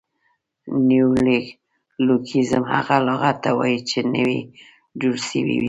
[0.87, 4.39] نیولوګیزم هغه لغت ته وایي، چي نوي
[5.01, 5.59] جوړ سوي يي.